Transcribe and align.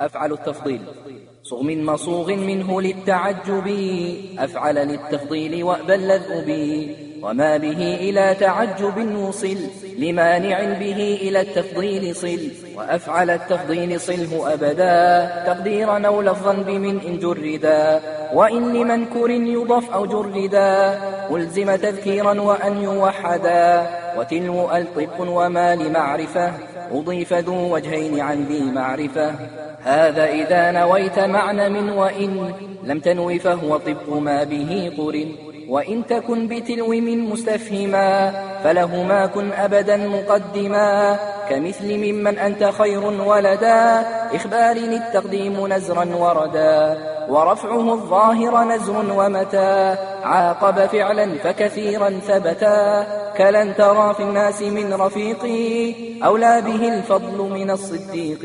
أفعل 0.00 0.32
التفضيل. 0.32 0.80
صغ 1.42 1.62
من 1.62 1.84
مصوغ 1.84 2.34
منه 2.34 2.80
للتعجب 2.82 3.66
أفعل 4.38 4.74
للتفضيل 4.74 5.64
وأبى 5.64 5.94
اللذؤ 5.94 6.44
وما 7.22 7.56
به 7.56 7.94
إلى 7.94 8.36
تعجب 8.40 9.16
وصل 9.16 9.56
لمانع 9.98 10.78
به 10.78 11.18
إلى 11.22 11.40
التفضيل 11.40 12.16
صل. 12.16 12.50
وأفعل 12.76 13.30
التفضيل 13.30 14.00
صله 14.00 14.52
أبدا 14.52 15.26
تقديرا 15.46 16.06
أو 16.06 16.22
لفظا 16.22 16.52
بمن 16.52 17.00
إن 17.00 17.18
جردا. 17.18 18.02
وإن 18.32 18.72
لمنكر 18.72 19.30
يضف 19.30 19.90
أو 19.90 20.06
جردا 20.06 20.98
ألزم 21.30 21.76
تذكيرا 21.76 22.40
وأن 22.40 22.82
يوحدا. 22.82 23.86
وتلو 24.18 24.70
ألطف 24.76 25.20
وما 25.20 25.74
لمعرفة 25.74 26.52
أضيف 26.92 27.32
ذو 27.32 27.74
وجهين 27.74 28.20
عن 28.20 28.44
ذي 28.44 28.62
معرفة. 28.62 29.34
هذا 29.82 30.24
إذا 30.24 30.70
نويت 30.70 31.18
معنى 31.18 31.68
من 31.68 31.90
وإن 31.90 32.52
لم 32.84 33.00
تنو 33.00 33.38
فهو 33.38 33.76
طب 33.76 34.22
ما 34.22 34.44
به 34.44 34.92
قرن. 34.98 35.28
وإن 35.68 36.06
تكن 36.06 36.48
بتلو 36.48 36.88
من 36.88 37.18
مستفهما 37.30 38.32
فلهما 38.64 39.26
كن 39.26 39.52
أبدا 39.52 39.96
مقدما. 39.96 41.18
كمثل 41.50 41.96
ممن 41.96 42.38
أنت 42.38 42.64
خير 42.64 43.04
ولدا 43.04 44.00
إخبار 44.34 44.76
التقديم 44.76 45.66
نزرا 45.66 46.04
وردا. 46.04 46.98
ورفعه 47.28 47.92
الظاهر 47.92 48.64
نزر 48.64 49.12
ومتى. 49.16 49.96
عاقب 50.22 50.86
فعلا 50.86 51.38
فكثيرا 51.38 52.10
ثبتا. 52.10 53.06
كلن 53.38 53.76
ترى 53.76 54.14
في 54.14 54.22
الناس 54.22 54.62
من 54.62 54.94
رفيقي. 54.94 55.94
أولى 56.24 56.62
به 56.66 56.98
الفضل 56.98 57.50
من 57.50 57.70
الصديق. 57.70 58.42